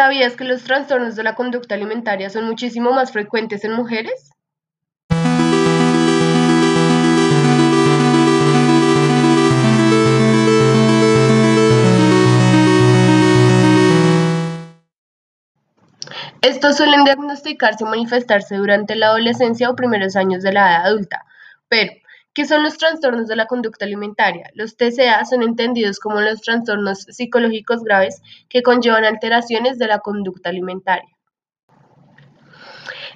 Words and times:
¿Sabías 0.00 0.34
que 0.34 0.44
los 0.44 0.64
trastornos 0.64 1.14
de 1.14 1.22
la 1.22 1.34
conducta 1.34 1.74
alimentaria 1.74 2.30
son 2.30 2.46
muchísimo 2.46 2.90
más 2.90 3.12
frecuentes 3.12 3.64
en 3.64 3.74
mujeres? 3.74 4.30
Estos 16.40 16.78
suelen 16.78 17.04
diagnosticarse 17.04 17.84
y 17.84 17.86
manifestarse 17.86 18.56
durante 18.56 18.96
la 18.96 19.08
adolescencia 19.08 19.68
o 19.68 19.76
primeros 19.76 20.16
años 20.16 20.42
de 20.42 20.52
la 20.52 20.60
edad 20.60 20.86
adulta, 20.86 21.26
pero 21.68 21.92
¿Qué 22.32 22.46
son 22.46 22.62
los 22.62 22.78
trastornos 22.78 23.26
de 23.26 23.34
la 23.34 23.46
conducta 23.46 23.84
alimentaria? 23.84 24.50
Los 24.54 24.76
TCA 24.76 25.24
son 25.24 25.42
entendidos 25.42 25.98
como 25.98 26.20
los 26.20 26.40
trastornos 26.40 27.00
psicológicos 27.00 27.82
graves 27.82 28.22
que 28.48 28.62
conllevan 28.62 29.04
alteraciones 29.04 29.78
de 29.78 29.88
la 29.88 29.98
conducta 29.98 30.50
alimentaria. 30.50 31.10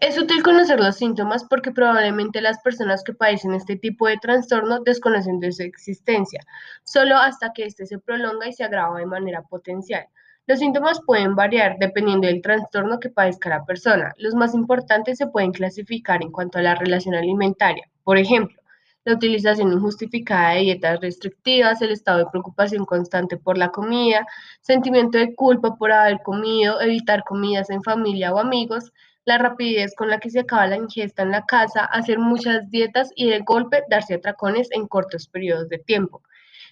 Es 0.00 0.18
útil 0.18 0.42
conocer 0.42 0.78
los 0.78 0.96
síntomas 0.96 1.44
porque 1.44 1.72
probablemente 1.72 2.42
las 2.42 2.60
personas 2.60 3.02
que 3.02 3.14
padecen 3.14 3.54
este 3.54 3.76
tipo 3.76 4.06
de 4.06 4.18
trastorno 4.18 4.80
desconocen 4.80 5.40
de 5.40 5.52
su 5.52 5.62
existencia, 5.62 6.42
solo 6.84 7.16
hasta 7.16 7.54
que 7.54 7.64
éste 7.64 7.86
se 7.86 7.98
prolonga 7.98 8.46
y 8.46 8.52
se 8.52 8.64
agrava 8.64 8.98
de 8.98 9.06
manera 9.06 9.40
potencial. 9.40 10.06
Los 10.46 10.58
síntomas 10.58 11.00
pueden 11.06 11.34
variar 11.34 11.76
dependiendo 11.78 12.26
del 12.26 12.42
trastorno 12.42 13.00
que 13.00 13.08
padezca 13.08 13.48
la 13.48 13.64
persona. 13.64 14.12
Los 14.18 14.34
más 14.34 14.54
importantes 14.54 15.16
se 15.16 15.26
pueden 15.26 15.52
clasificar 15.52 16.22
en 16.22 16.30
cuanto 16.30 16.58
a 16.58 16.62
la 16.62 16.74
relación 16.74 17.14
alimentaria. 17.14 17.88
Por 18.04 18.18
ejemplo, 18.18 18.57
la 19.08 19.14
utilización 19.14 19.72
injustificada 19.72 20.50
de 20.50 20.60
dietas 20.60 21.00
restrictivas, 21.00 21.80
el 21.80 21.92
estado 21.92 22.18
de 22.18 22.30
preocupación 22.30 22.84
constante 22.84 23.38
por 23.38 23.56
la 23.56 23.70
comida, 23.70 24.26
sentimiento 24.60 25.16
de 25.16 25.34
culpa 25.34 25.76
por 25.76 25.92
haber 25.92 26.18
comido, 26.22 26.78
evitar 26.82 27.24
comidas 27.24 27.70
en 27.70 27.82
familia 27.82 28.34
o 28.34 28.38
amigos, 28.38 28.92
la 29.24 29.38
rapidez 29.38 29.94
con 29.96 30.10
la 30.10 30.20
que 30.20 30.28
se 30.28 30.40
acaba 30.40 30.66
la 30.66 30.76
ingesta 30.76 31.22
en 31.22 31.30
la 31.30 31.46
casa, 31.46 31.86
hacer 31.86 32.18
muchas 32.18 32.70
dietas 32.70 33.10
y 33.16 33.30
de 33.30 33.38
golpe 33.38 33.82
darse 33.88 34.14
atracones 34.14 34.68
en 34.72 34.86
cortos 34.86 35.26
periodos 35.26 35.70
de 35.70 35.78
tiempo. 35.78 36.22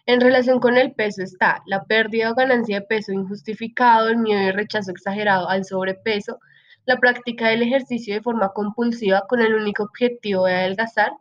En 0.04 0.20
relación 0.20 0.60
con 0.60 0.76
el 0.76 0.92
peso 0.92 1.22
está 1.22 1.62
la 1.64 1.84
pérdida 1.84 2.30
o 2.30 2.34
ganancia 2.34 2.80
de 2.80 2.86
peso 2.86 3.12
injustificado, 3.12 4.08
el 4.08 4.18
miedo 4.18 4.42
y 4.42 4.50
rechazo 4.50 4.90
exagerado 4.90 5.48
al 5.48 5.64
sobrepeso, 5.64 6.38
la 6.84 6.98
práctica 6.98 7.48
del 7.48 7.62
ejercicio 7.62 8.12
de 8.12 8.20
forma 8.20 8.50
compulsiva 8.50 9.24
con 9.26 9.40
el 9.40 9.54
único 9.54 9.84
objetivo 9.84 10.44
de 10.44 10.54
adelgazar, 10.54 11.12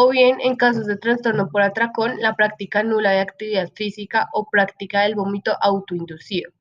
o 0.00 0.10
bien 0.10 0.38
en 0.40 0.54
casos 0.54 0.86
de 0.86 0.96
trastorno 0.96 1.48
por 1.48 1.60
atracón, 1.60 2.20
la 2.20 2.36
práctica 2.36 2.84
nula 2.84 3.10
de 3.10 3.18
actividad 3.18 3.68
física 3.74 4.28
o 4.32 4.48
práctica 4.48 5.02
del 5.02 5.16
vómito 5.16 5.56
autoinducido. 5.60 6.52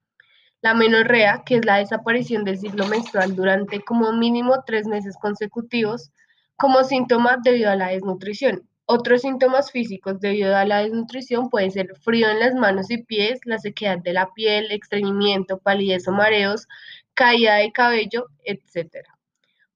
La 0.64 0.74
menorrea, 0.74 1.44
que 1.46 1.58
es 1.58 1.66
la 1.66 1.78
desaparición 1.78 2.44
del 2.44 2.58
ciclo 2.58 2.88
menstrual 2.88 3.36
durante 3.36 3.80
como 3.82 4.12
mínimo 4.12 4.64
tres 4.66 4.88
meses 4.88 5.16
consecutivos, 5.22 6.10
como 6.56 6.84
síntoma 6.84 7.38
debido 7.44 7.70
a 7.70 7.76
la 7.76 7.90
desnutrición. 7.90 8.68
Otros 8.88 9.22
síntomas 9.22 9.72
físicos 9.72 10.20
debido 10.20 10.56
a 10.56 10.66
la 10.66 10.80
desnutrición 10.80 11.52
pueden 11.52 11.70
ser 11.70 11.96
frío 12.02 12.28
en 12.32 12.40
las 12.40 12.56
manos 12.56 12.90
y 12.90 13.04
pies, 13.04 13.40
la 13.46 13.60
sequedad 13.60 14.00
de 14.00 14.14
la 14.14 14.34
piel, 14.34 14.72
estreñimiento, 14.72 15.60
palidez 15.60 16.08
o 16.08 16.12
mareos, 16.12 16.68
caída 17.14 17.58
de 17.58 17.72
cabello, 17.72 18.30
etc. 18.46 19.06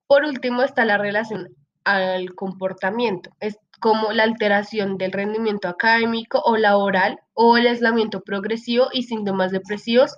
Por 0.07 0.23
último 0.25 0.63
está 0.63 0.83
la 0.83 0.97
relación 0.97 1.60
al 1.83 2.35
comportamiento, 2.35 3.31
es 3.39 3.57
como 3.79 4.11
la 4.11 4.23
alteración 4.23 4.97
del 4.97 5.11
rendimiento 5.11 5.67
académico 5.67 6.39
o 6.45 6.55
laboral 6.55 7.19
o 7.33 7.57
el 7.57 7.67
aislamiento 7.67 8.21
progresivo 8.21 8.89
y 8.93 9.03
síntomas 9.03 9.51
depresivos 9.51 10.17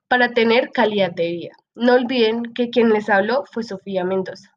para 0.08 0.30
tener 0.30 0.70
calidad 0.70 1.10
de 1.12 1.30
vida. 1.30 1.56
No 1.74 1.94
olviden 1.94 2.54
que 2.54 2.70
quien 2.70 2.90
les 2.90 3.10
habló 3.10 3.44
fue 3.50 3.62
Sofía 3.62 4.04
Mendoza. 4.04 4.54